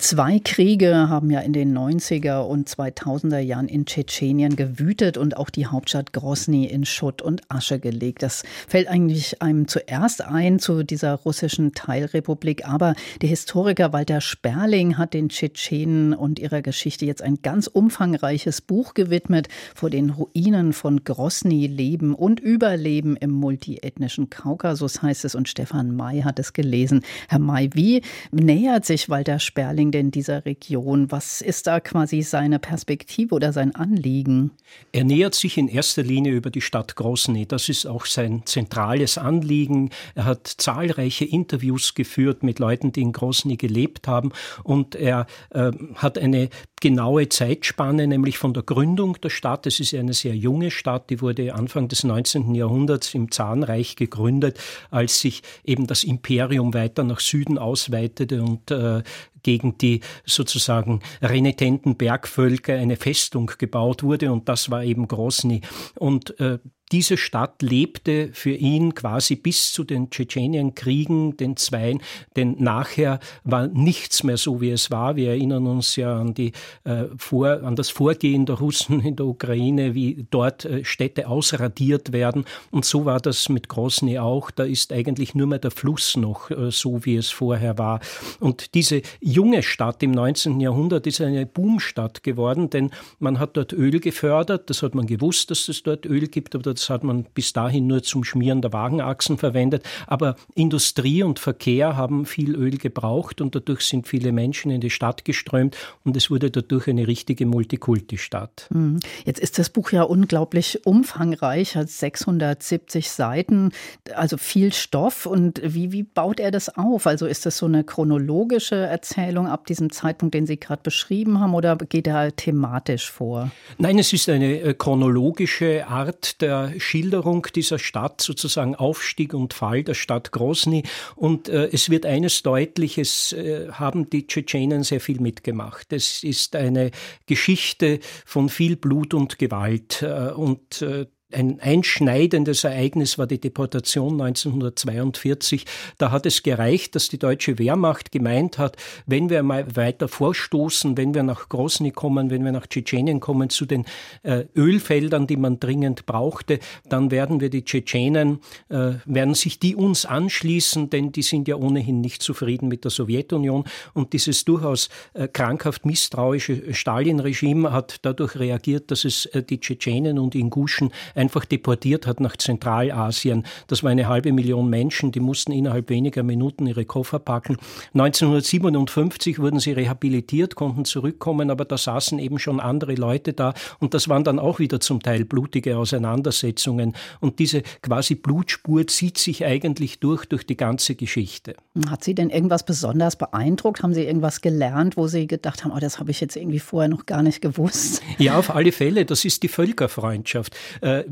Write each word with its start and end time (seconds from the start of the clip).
Zwei 0.00 0.38
Kriege 0.38 1.10
haben 1.10 1.30
ja 1.30 1.40
in 1.40 1.52
den 1.52 1.76
90er 1.76 2.40
und 2.40 2.70
2000er 2.70 3.38
Jahren 3.38 3.68
in 3.68 3.84
Tschetschenien 3.84 4.56
gewütet 4.56 5.18
und 5.18 5.36
auch 5.36 5.50
die 5.50 5.66
Hauptstadt 5.66 6.14
Grosny 6.14 6.64
in 6.64 6.86
Schutt 6.86 7.20
und 7.20 7.42
Asche 7.50 7.78
gelegt. 7.78 8.22
Das 8.22 8.42
fällt 8.66 8.88
eigentlich 8.88 9.42
einem 9.42 9.68
zuerst 9.68 10.24
ein 10.24 10.58
zu 10.58 10.84
dieser 10.84 11.16
russischen 11.16 11.74
Teilrepublik. 11.74 12.66
Aber 12.66 12.94
der 13.20 13.28
Historiker 13.28 13.92
Walter 13.92 14.22
Sperling 14.22 14.96
hat 14.96 15.12
den 15.12 15.28
Tschetschenen 15.28 16.14
und 16.14 16.38
ihrer 16.38 16.62
Geschichte 16.62 17.04
jetzt 17.04 17.20
ein 17.20 17.42
ganz 17.42 17.66
umfangreiches 17.66 18.62
Buch 18.62 18.94
gewidmet. 18.94 19.48
Vor 19.74 19.90
den 19.90 20.08
Ruinen 20.08 20.72
von 20.72 21.04
Grosny 21.04 21.66
leben 21.66 22.14
und 22.14 22.40
überleben 22.40 23.16
im 23.16 23.32
multiethnischen 23.32 24.30
Kaukasus 24.30 25.02
heißt 25.02 25.26
es. 25.26 25.34
Und 25.34 25.50
Stefan 25.50 25.94
May 25.94 26.22
hat 26.22 26.38
es 26.38 26.54
gelesen. 26.54 27.02
Herr 27.28 27.38
May, 27.38 27.68
wie 27.74 28.00
nähert 28.32 28.86
sich 28.86 29.10
Walter 29.10 29.38
Sperling 29.38 29.90
denn 30.00 30.10
dieser 30.10 30.44
Region? 30.44 31.10
Was 31.10 31.40
ist 31.40 31.66
da 31.66 31.78
quasi 31.78 32.22
seine 32.22 32.58
Perspektive 32.58 33.34
oder 33.34 33.52
sein 33.52 33.74
Anliegen? 33.74 34.52
Er 34.92 35.04
nähert 35.04 35.34
sich 35.34 35.58
in 35.58 35.68
erster 35.68 36.02
Linie 36.02 36.32
über 36.32 36.50
die 36.50 36.62
Stadt 36.62 36.96
Grosny. 36.96 37.46
Das 37.46 37.68
ist 37.68 37.86
auch 37.86 38.06
sein 38.06 38.42
zentrales 38.46 39.18
Anliegen. 39.18 39.90
Er 40.14 40.24
hat 40.24 40.46
zahlreiche 40.46 41.24
Interviews 41.24 41.94
geführt 41.94 42.42
mit 42.42 42.58
Leuten, 42.58 42.92
die 42.92 43.02
in 43.02 43.12
Grosny 43.12 43.56
gelebt 43.56 44.08
haben 44.08 44.32
und 44.64 44.94
er 44.94 45.26
äh, 45.50 45.70
hat 45.96 46.16
eine 46.18 46.48
genaue 46.80 47.28
Zeitspanne, 47.28 48.06
nämlich 48.06 48.38
von 48.38 48.54
der 48.54 48.62
Gründung 48.62 49.20
der 49.20 49.28
Stadt. 49.28 49.66
Es 49.66 49.80
ist 49.80 49.94
eine 49.94 50.14
sehr 50.14 50.34
junge 50.34 50.70
Stadt, 50.70 51.10
die 51.10 51.20
wurde 51.20 51.54
Anfang 51.54 51.88
des 51.88 52.04
19. 52.04 52.54
Jahrhunderts 52.54 53.14
im 53.14 53.30
Zarenreich 53.30 53.96
gegründet, 53.96 54.58
als 54.90 55.20
sich 55.20 55.42
eben 55.64 55.86
das 55.86 56.04
Imperium 56.04 56.74
weiter 56.74 57.04
nach 57.04 57.20
Süden 57.20 57.58
ausweitete 57.58 58.42
und 58.42 58.70
äh, 58.70 59.02
gegen 59.42 59.78
die 59.78 60.00
sozusagen 60.24 61.00
renitenten 61.22 61.96
Bergvölker 61.96 62.74
eine 62.74 62.96
Festung 62.96 63.52
gebaut 63.58 64.02
wurde 64.02 64.32
und 64.32 64.48
das 64.48 64.70
war 64.70 64.84
eben 64.84 65.08
Grosny. 65.08 65.62
Und 65.96 66.38
äh, 66.40 66.58
diese 66.92 67.16
Stadt 67.16 67.62
lebte 67.62 68.30
für 68.32 68.52
ihn 68.52 68.94
quasi 68.94 69.36
bis 69.36 69.72
zu 69.72 69.84
den 69.84 70.10
Tschetschenienkriegen, 70.10 71.36
den 71.36 71.56
Zweien, 71.56 72.00
denn 72.36 72.56
nachher 72.58 73.20
war 73.44 73.68
nichts 73.68 74.24
mehr 74.24 74.36
so, 74.36 74.60
wie 74.60 74.70
es 74.70 74.90
war. 74.90 75.14
Wir 75.14 75.30
erinnern 75.30 75.66
uns 75.66 75.94
ja 75.96 76.20
an, 76.20 76.34
die, 76.34 76.52
äh, 76.84 77.04
vor, 77.16 77.62
an 77.62 77.76
das 77.76 77.90
Vorgehen 77.90 78.46
der 78.46 78.56
Russen 78.56 79.00
in 79.00 79.16
der 79.16 79.26
Ukraine, 79.26 79.94
wie 79.94 80.26
dort 80.30 80.64
äh, 80.64 80.84
Städte 80.84 81.28
ausradiert 81.28 82.12
werden. 82.12 82.44
Und 82.70 82.84
so 82.84 83.04
war 83.04 83.20
das 83.20 83.48
mit 83.48 83.68
Grosny 83.68 84.18
auch. 84.18 84.50
Da 84.50 84.64
ist 84.64 84.92
eigentlich 84.92 85.34
nur 85.34 85.46
mehr 85.46 85.58
der 85.60 85.70
Fluss 85.70 86.16
noch 86.16 86.50
äh, 86.50 86.70
so, 86.70 87.04
wie 87.04 87.16
es 87.16 87.30
vorher 87.30 87.78
war. 87.78 88.00
Und 88.40 88.74
diese 88.74 89.02
junge 89.20 89.62
Stadt 89.62 90.02
im 90.02 90.10
19. 90.10 90.60
Jahrhundert 90.60 91.06
ist 91.06 91.20
eine 91.20 91.46
Boomstadt 91.46 92.24
geworden, 92.24 92.70
denn 92.70 92.90
man 93.20 93.38
hat 93.38 93.56
dort 93.56 93.72
Öl 93.72 94.00
gefördert. 94.00 94.70
Das 94.70 94.82
hat 94.82 94.94
man 94.94 95.06
gewusst, 95.06 95.50
dass 95.50 95.68
es 95.68 95.82
dort 95.82 96.04
Öl 96.06 96.26
gibt, 96.26 96.54
aber 96.54 96.62
das 96.80 96.90
hat 96.90 97.04
man 97.04 97.24
bis 97.34 97.52
dahin 97.52 97.86
nur 97.86 98.02
zum 98.02 98.24
Schmieren 98.24 98.62
der 98.62 98.72
Wagenachsen 98.72 99.38
verwendet. 99.38 99.84
Aber 100.06 100.36
Industrie 100.54 101.22
und 101.22 101.38
Verkehr 101.38 101.96
haben 101.96 102.24
viel 102.26 102.54
Öl 102.54 102.78
gebraucht 102.78 103.40
und 103.40 103.54
dadurch 103.54 103.82
sind 103.82 104.08
viele 104.08 104.32
Menschen 104.32 104.70
in 104.70 104.80
die 104.80 104.90
Stadt 104.90 105.24
geströmt 105.24 105.76
und 106.04 106.16
es 106.16 106.30
wurde 106.30 106.50
dadurch 106.50 106.88
eine 106.88 107.06
richtige 107.06 107.46
Multikulti-Stadt. 107.46 108.68
Mhm. 108.70 109.00
Jetzt 109.24 109.40
ist 109.40 109.58
das 109.58 109.70
Buch 109.70 109.92
ja 109.92 110.02
unglaublich 110.02 110.86
umfangreich, 110.86 111.76
hat 111.76 111.88
670 111.88 113.10
Seiten, 113.10 113.72
also 114.14 114.36
viel 114.38 114.72
Stoff. 114.72 115.26
Und 115.26 115.60
wie, 115.62 115.92
wie 115.92 116.02
baut 116.02 116.40
er 116.40 116.50
das 116.50 116.76
auf? 116.76 117.06
Also 117.06 117.26
ist 117.26 117.46
das 117.46 117.58
so 117.58 117.66
eine 117.66 117.84
chronologische 117.84 118.76
Erzählung 118.76 119.46
ab 119.46 119.66
diesem 119.66 119.92
Zeitpunkt, 119.92 120.34
den 120.34 120.46
Sie 120.46 120.58
gerade 120.58 120.82
beschrieben 120.82 121.40
haben, 121.40 121.54
oder 121.54 121.76
geht 121.76 122.06
er 122.06 122.34
thematisch 122.34 123.10
vor? 123.10 123.50
Nein, 123.78 123.98
es 123.98 124.12
ist 124.12 124.28
eine 124.28 124.60
äh, 124.60 124.74
chronologische 124.74 125.86
Art 125.86 126.40
der 126.40 126.69
Schilderung 126.78 127.46
dieser 127.54 127.78
Stadt, 127.78 128.20
sozusagen 128.20 128.74
Aufstieg 128.74 129.34
und 129.34 129.54
Fall 129.54 129.82
der 129.82 129.94
Stadt 129.94 130.32
Grosny. 130.32 130.84
Und 131.16 131.48
äh, 131.48 131.68
es 131.72 131.90
wird 131.90 132.06
eines 132.06 132.42
deutlich, 132.42 132.98
es 132.98 133.32
äh, 133.32 133.68
haben 133.70 134.08
die 134.10 134.26
Tschetschenen 134.26 134.82
sehr 134.82 135.00
viel 135.00 135.20
mitgemacht. 135.20 135.92
Es 135.92 136.22
ist 136.22 136.56
eine 136.56 136.90
Geschichte 137.26 138.00
von 138.24 138.48
viel 138.48 138.76
Blut 138.76 139.14
und 139.14 139.38
Gewalt. 139.38 140.02
Äh, 140.02 140.32
und 140.32 140.82
äh, 140.82 141.06
ein 141.32 141.60
einschneidendes 141.60 142.64
Ereignis 142.64 143.18
war 143.18 143.26
die 143.26 143.40
Deportation 143.40 144.20
1942. 144.20 145.64
Da 145.98 146.10
hat 146.10 146.26
es 146.26 146.42
gereicht, 146.42 146.94
dass 146.94 147.08
die 147.08 147.18
deutsche 147.18 147.58
Wehrmacht 147.58 148.12
gemeint 148.12 148.58
hat, 148.58 148.76
wenn 149.06 149.30
wir 149.30 149.42
mal 149.42 149.76
weiter 149.76 150.08
vorstoßen, 150.08 150.96
wenn 150.96 151.14
wir 151.14 151.22
nach 151.22 151.48
Grosny 151.48 151.90
kommen, 151.90 152.30
wenn 152.30 152.44
wir 152.44 152.52
nach 152.52 152.66
Tschetschenien 152.66 153.20
kommen, 153.20 153.50
zu 153.50 153.66
den 153.66 153.84
äh, 154.22 154.44
Ölfeldern, 154.56 155.26
die 155.26 155.36
man 155.36 155.60
dringend 155.60 156.06
brauchte, 156.06 156.58
dann 156.88 157.10
werden 157.10 157.40
wir 157.40 157.50
die 157.50 157.64
Tschetschenen, 157.64 158.40
äh, 158.68 158.94
werden 159.04 159.34
sich 159.34 159.58
die 159.58 159.76
uns 159.76 160.06
anschließen, 160.06 160.90
denn 160.90 161.12
die 161.12 161.22
sind 161.22 161.48
ja 161.48 161.56
ohnehin 161.56 162.00
nicht 162.00 162.22
zufrieden 162.22 162.68
mit 162.68 162.84
der 162.84 162.90
Sowjetunion. 162.90 163.64
Und 163.94 164.12
dieses 164.12 164.44
durchaus 164.44 164.88
äh, 165.14 165.28
krankhaft 165.28 165.86
misstrauische 165.86 166.74
Stalin-Regime 166.74 167.72
hat 167.72 167.98
dadurch 168.02 168.36
reagiert, 168.36 168.90
dass 168.90 169.04
es 169.04 169.26
äh, 169.26 169.42
die 169.42 169.60
Tschetschenen 169.60 170.18
und 170.18 170.34
Inguschen 170.34 170.90
einfach 171.20 171.44
deportiert 171.44 172.06
hat 172.06 172.18
nach 172.18 172.36
Zentralasien. 172.36 173.44
Das 173.66 173.82
war 173.82 173.90
eine 173.90 174.08
halbe 174.08 174.32
Million 174.32 174.70
Menschen, 174.70 175.12
die 175.12 175.20
mussten 175.20 175.52
innerhalb 175.52 175.90
weniger 175.90 176.22
Minuten 176.22 176.66
ihre 176.66 176.86
Koffer 176.86 177.18
packen. 177.18 177.58
1957 177.92 179.38
wurden 179.38 179.60
sie 179.60 179.72
rehabilitiert, 179.72 180.54
konnten 180.54 180.86
zurückkommen, 180.86 181.50
aber 181.50 181.66
da 181.66 181.76
saßen 181.76 182.18
eben 182.18 182.38
schon 182.38 182.58
andere 182.58 182.94
Leute 182.94 183.34
da 183.34 183.52
und 183.80 183.92
das 183.92 184.08
waren 184.08 184.24
dann 184.24 184.38
auch 184.38 184.58
wieder 184.58 184.80
zum 184.80 185.02
Teil 185.02 185.24
blutige 185.26 185.76
Auseinandersetzungen. 185.76 186.94
Und 187.20 187.38
diese 187.38 187.62
quasi 187.82 188.14
Blutspur 188.14 188.86
zieht 188.86 189.18
sich 189.18 189.44
eigentlich 189.44 190.00
durch, 190.00 190.24
durch 190.24 190.46
die 190.46 190.56
ganze 190.56 190.94
Geschichte. 190.94 191.54
Hat 191.88 192.02
Sie 192.02 192.14
denn 192.14 192.30
irgendwas 192.30 192.64
besonders 192.64 193.16
beeindruckt? 193.16 193.82
Haben 193.82 193.92
Sie 193.92 194.04
irgendwas 194.04 194.40
gelernt, 194.40 194.96
wo 194.96 195.06
Sie 195.06 195.26
gedacht 195.26 195.64
haben, 195.64 195.72
oh, 195.72 195.78
das 195.78 195.98
habe 195.98 196.10
ich 196.10 196.20
jetzt 196.20 196.36
irgendwie 196.36 196.60
vorher 196.60 196.88
noch 196.88 197.04
gar 197.04 197.22
nicht 197.22 197.42
gewusst? 197.42 198.02
Ja, 198.18 198.38
auf 198.38 198.54
alle 198.54 198.72
Fälle. 198.72 199.04
Das 199.04 199.24
ist 199.24 199.42
die 199.42 199.48
Völkerfreundschaft. 199.48 200.56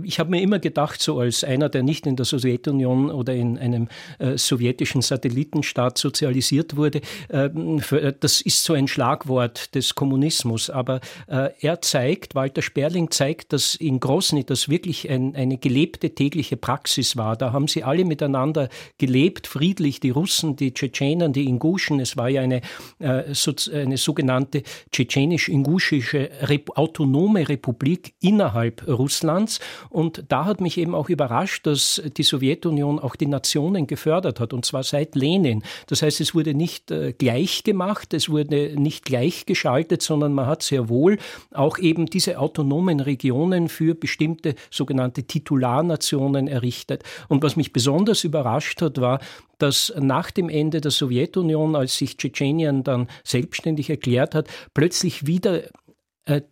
Ich 0.03 0.19
habe 0.19 0.31
mir 0.31 0.43
immer 0.43 0.59
gedacht, 0.59 1.01
so 1.01 1.19
als 1.19 1.45
einer, 1.45 1.69
der 1.69 1.83
nicht 1.83 2.07
in 2.07 2.17
der 2.17 2.25
Sowjetunion 2.25 3.11
oder 3.11 3.35
in 3.35 3.59
einem 3.59 3.89
äh, 4.19 4.37
sowjetischen 4.37 5.03
Satellitenstaat 5.03 5.99
sozialisiert 5.99 6.77
wurde, 6.77 7.01
äh, 7.29 7.49
für, 7.79 8.13
das 8.13 8.41
ist 8.41 8.65
so 8.65 8.75
ein 8.75 8.89
Schlagwort 8.89 9.75
des 9.75 9.95
Kommunismus. 9.95 10.71
Aber 10.71 11.01
äh, 11.29 11.51
er 11.61 11.81
zeigt, 11.81 12.35
Walter 12.35 12.63
Sperling 12.63 13.11
zeigt, 13.11 13.53
dass 13.53 13.75
in 13.75 14.01
Grosny 14.01 14.45
das 14.45 14.69
wirklich 14.69 15.09
ein, 15.11 15.35
eine 15.35 15.59
gelebte 15.59 16.11
tägliche 16.11 16.57
Praxis 16.57 17.17
war. 17.17 17.37
Da 17.37 17.53
haben 17.53 17.69
sie 17.69 17.85
alle 17.85 18.05
miteinander 18.05 18.69
gelebt, 18.99 19.47
friedlich, 19.47 20.01
die 20.01 20.11
Russen, 20.11 20.57
die 20.57 20.75
Tschetschenen, 20.75 21.33
die 21.33 21.45
Inguschen. 21.45 22.01
Es 22.01 22.17
war 22.17 22.29
ja 22.29 22.43
eine, 22.43 22.61
äh, 22.99 23.35
so, 23.35 23.53
eine 23.73 23.97
sogenannte 23.97 24.63
tschetschenisch-inguschische 24.93 26.31
Rep 26.43 26.77
autonome 26.77 27.49
Republik 27.49 28.15
innerhalb 28.21 28.87
Russlands. 28.87 29.61
Und 29.91 30.25
da 30.29 30.45
hat 30.45 30.61
mich 30.61 30.79
eben 30.79 30.95
auch 30.95 31.09
überrascht, 31.09 31.67
dass 31.67 32.03
die 32.17 32.23
Sowjetunion 32.23 32.99
auch 32.99 33.17
die 33.17 33.27
Nationen 33.27 33.87
gefördert 33.87 34.41
hat, 34.41 34.53
und 34.53 34.65
zwar 34.65 34.83
seit 34.83 35.15
Lenin. 35.15 35.63
Das 35.87 36.03
heißt, 36.03 36.21
es 36.21 36.35
wurde 36.35 36.55
nicht 36.55 36.91
äh, 36.91 37.13
gleich 37.13 37.65
gemacht, 37.65 38.15
es 38.15 38.29
wurde 38.29 38.75
nicht 38.81 39.05
gleichgeschaltet, 39.05 40.03
sondern 40.03 40.33
man 40.33 40.47
hat 40.47 40.63
sehr 40.63 40.89
wohl 40.89 41.19
auch 41.53 41.79
eben 41.79 42.07
diese 42.07 42.39
autonomen 42.39 43.01
Regionen 43.01 43.69
für 43.69 43.95
bestimmte 43.95 44.55
sogenannte 44.71 45.25
Titularnationen 45.25 46.49
errichtet. 46.49 47.03
Und 47.29 47.43
was 47.43 47.57
mich 47.57 47.73
besonders 47.73 48.25
überrascht 48.25 48.83
hat, 48.83 49.01
war, 49.01 49.21
dass 49.59 49.93
nach 49.99 50.31
dem 50.31 50.49
Ende 50.49 50.81
der 50.81 50.91
Sowjetunion, 50.91 51.77
als 51.77 51.97
sich 51.97 52.17
Tschetschenien 52.17 52.85
dann 52.85 53.09
selbstständig 53.25 53.91
erklärt 53.91 54.35
hat, 54.35 54.49
plötzlich 54.73 55.27
wieder 55.27 55.63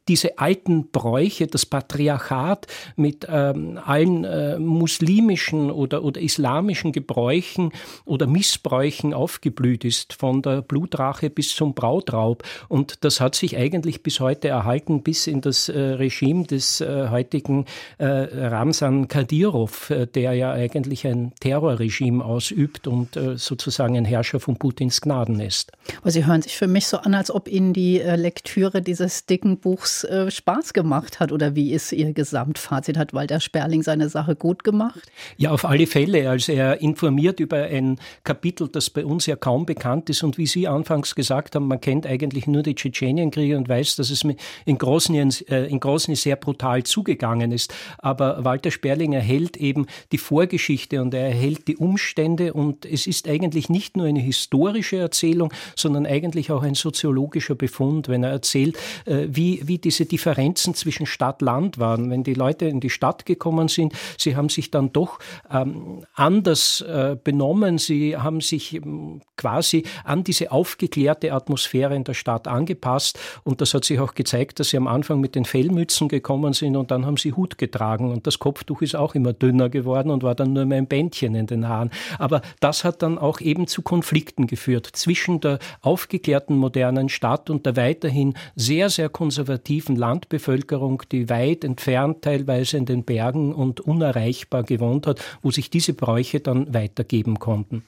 diese 0.08 0.38
alten 0.38 0.90
Bräuche, 0.90 1.46
das 1.46 1.66
Patriarchat 1.66 2.66
mit 2.96 3.26
ähm, 3.28 3.78
allen 3.84 4.24
äh, 4.24 4.58
muslimischen 4.58 5.70
oder, 5.70 6.02
oder 6.02 6.20
islamischen 6.20 6.92
Gebräuchen 6.92 7.72
oder 8.04 8.26
Missbräuchen 8.26 9.14
aufgeblüht 9.14 9.84
ist, 9.84 10.12
von 10.12 10.42
der 10.42 10.62
Blutrache 10.62 11.30
bis 11.30 11.54
zum 11.54 11.74
Brautraub. 11.74 12.42
Und 12.68 13.04
das 13.04 13.20
hat 13.20 13.34
sich 13.34 13.56
eigentlich 13.56 14.02
bis 14.02 14.20
heute 14.20 14.48
erhalten, 14.48 15.02
bis 15.02 15.26
in 15.26 15.40
das 15.40 15.68
äh, 15.68 15.78
Regime 15.78 16.44
des 16.44 16.80
äh, 16.80 17.08
heutigen 17.10 17.66
äh, 17.98 18.06
Ramsan 18.06 19.08
Kadyrov, 19.08 19.90
äh, 19.90 20.06
der 20.06 20.32
ja 20.34 20.52
eigentlich 20.52 21.06
ein 21.06 21.32
Terrorregime 21.40 22.24
ausübt 22.24 22.86
und 22.86 23.18
sozusagen 23.36 23.96
ein 23.96 24.04
Herrscher 24.04 24.40
von 24.40 24.56
Putins 24.56 25.00
Gnaden 25.00 25.40
ist. 25.40 25.72
Aber 26.00 26.10
Sie 26.10 26.26
hören 26.26 26.42
sich 26.42 26.56
für 26.56 26.66
mich 26.66 26.86
so 26.86 26.98
an, 26.98 27.14
als 27.14 27.30
ob 27.30 27.48
Ihnen 27.48 27.72
die 27.72 27.98
Lektüre 27.98 28.82
dieses 28.82 29.26
dicken 29.26 29.58
Buchs 29.66 30.04
äh, 30.04 30.30
Spaß 30.30 30.74
gemacht 30.74 31.18
hat 31.18 31.32
oder 31.32 31.56
wie 31.56 31.72
ist 31.72 31.90
Ihr 31.90 32.12
Gesamtfazit? 32.12 32.96
Hat 32.96 33.12
Walter 33.12 33.40
Sperling 33.40 33.82
seine 33.82 34.08
Sache 34.08 34.36
gut 34.36 34.62
gemacht? 34.62 35.10
Ja, 35.38 35.50
auf 35.50 35.64
alle 35.64 35.88
Fälle. 35.88 36.30
Also 36.30 36.52
er 36.52 36.80
informiert 36.80 37.40
über 37.40 37.64
ein 37.64 37.98
Kapitel, 38.22 38.68
das 38.68 38.90
bei 38.90 39.04
uns 39.04 39.26
ja 39.26 39.34
kaum 39.34 39.66
bekannt 39.66 40.08
ist 40.08 40.22
und 40.22 40.38
wie 40.38 40.46
Sie 40.46 40.68
anfangs 40.68 41.16
gesagt 41.16 41.56
haben, 41.56 41.66
man 41.66 41.80
kennt 41.80 42.06
eigentlich 42.06 42.46
nur 42.46 42.62
die 42.62 42.76
Tschetschenienkriege 42.76 43.56
und 43.56 43.68
weiß, 43.68 43.96
dass 43.96 44.10
es 44.10 44.22
in 44.66 44.78
Grosnien, 44.78 45.34
äh, 45.48 45.66
in 45.66 45.80
Grosny 45.80 46.14
sehr 46.14 46.36
brutal 46.36 46.84
zugegangen 46.84 47.50
ist. 47.50 47.74
Aber 47.98 48.44
Walter 48.44 48.70
Sperling 48.70 49.14
erhält 49.14 49.56
eben 49.56 49.86
die 50.12 50.18
Vorgeschichte 50.18 51.02
und 51.02 51.12
er 51.12 51.26
erhält 51.26 51.66
die 51.66 51.76
Umstände 51.76 52.52
und 52.52 52.86
es 52.86 53.08
ist 53.08 53.26
eigentlich 53.26 53.68
nicht 53.68 53.96
nur 53.96 54.06
eine 54.06 54.20
historische 54.20 54.98
Erzählung, 54.98 55.52
sondern 55.74 56.06
eigentlich 56.06 56.52
auch 56.52 56.62
ein 56.62 56.76
soziologischer 56.76 57.56
Befund, 57.56 58.06
wenn 58.06 58.22
er 58.22 58.30
erzählt, 58.30 58.78
äh, 59.06 59.26
wie, 59.64 59.78
diese 59.78 60.06
Differenzen 60.06 60.74
zwischen 60.74 61.06
Stadt-Land 61.06 61.78
waren. 61.78 62.10
Wenn 62.10 62.24
die 62.24 62.34
Leute 62.34 62.66
in 62.66 62.80
die 62.80 62.90
Stadt 62.90 63.26
gekommen 63.26 63.68
sind, 63.68 63.92
sie 64.18 64.36
haben 64.36 64.48
sich 64.48 64.70
dann 64.70 64.92
doch 64.92 65.18
ähm, 65.52 66.04
anders 66.14 66.80
äh, 66.80 67.16
benommen, 67.22 67.78
sie 67.78 68.16
haben 68.16 68.40
sich 68.40 68.74
ähm, 68.74 69.20
quasi 69.36 69.84
an 70.04 70.24
diese 70.24 70.52
aufgeklärte 70.52 71.32
Atmosphäre 71.32 71.94
in 71.94 72.04
der 72.04 72.14
Stadt 72.14 72.48
angepasst 72.48 73.18
und 73.44 73.60
das 73.60 73.74
hat 73.74 73.84
sich 73.84 74.00
auch 74.00 74.14
gezeigt, 74.14 74.60
dass 74.60 74.70
sie 74.70 74.76
am 74.76 74.86
Anfang 74.86 75.20
mit 75.20 75.34
den 75.34 75.44
Fellmützen 75.44 76.08
gekommen 76.08 76.52
sind 76.52 76.76
und 76.76 76.90
dann 76.90 77.06
haben 77.06 77.16
sie 77.16 77.32
Hut 77.32 77.58
getragen 77.58 78.10
und 78.12 78.26
das 78.26 78.38
Kopftuch 78.38 78.82
ist 78.82 78.96
auch 78.96 79.14
immer 79.14 79.32
dünner 79.32 79.68
geworden 79.68 80.10
und 80.10 80.22
war 80.22 80.34
dann 80.34 80.52
nur 80.52 80.64
mehr 80.64 80.78
ein 80.78 80.86
Bändchen 80.86 81.34
in 81.34 81.46
den 81.46 81.68
Haaren. 81.68 81.90
Aber 82.18 82.42
das 82.60 82.84
hat 82.84 83.02
dann 83.02 83.18
auch 83.18 83.40
eben 83.40 83.66
zu 83.66 83.82
Konflikten 83.82 84.46
geführt 84.46 84.88
zwischen 84.92 85.40
der 85.40 85.58
aufgeklärten 85.82 86.56
modernen 86.56 87.08
Stadt 87.08 87.50
und 87.50 87.66
der 87.66 87.76
weiterhin 87.76 88.34
sehr, 88.54 88.90
sehr 88.90 89.08
konservativen 89.36 89.96
Landbevölkerung, 89.96 91.02
die 91.12 91.28
weit 91.28 91.62
entfernt 91.62 92.22
teilweise 92.22 92.78
in 92.78 92.86
den 92.86 93.04
Bergen 93.04 93.54
und 93.54 93.80
unerreichbar 93.80 94.62
gewohnt 94.62 95.06
hat, 95.06 95.20
wo 95.42 95.50
sich 95.50 95.68
diese 95.68 95.92
Bräuche 95.92 96.40
dann 96.40 96.72
weitergeben 96.72 97.38
konnten. 97.38 97.84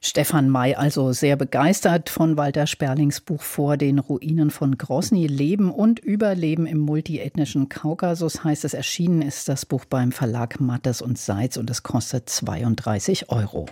Stefan 0.00 0.50
May 0.50 0.74
also 0.74 1.12
sehr 1.12 1.36
begeistert 1.36 2.10
von 2.10 2.36
Walter 2.36 2.66
Sperlings 2.66 3.20
Buch 3.20 3.42
vor 3.42 3.76
den 3.76 4.00
Ruinen 4.00 4.50
von 4.50 4.76
Grosny. 4.76 5.28
Leben 5.28 5.70
und 5.70 6.00
Überleben 6.00 6.66
im 6.66 6.78
multiethnischen 6.78 7.68
Kaukasus 7.68 8.42
heißt 8.42 8.64
es. 8.64 8.74
Erschienen 8.74 9.22
ist 9.22 9.48
das 9.48 9.66
Buch 9.66 9.84
beim 9.84 10.10
Verlag 10.10 10.60
Mattes 10.60 11.00
und 11.00 11.16
Seitz 11.16 11.56
und 11.56 11.70
es 11.70 11.84
kostet 11.84 12.28
32 12.28 13.30
Euro. 13.30 13.66